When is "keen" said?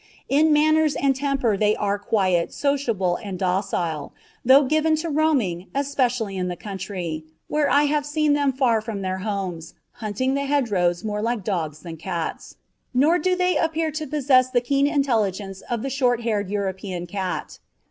14.59-14.87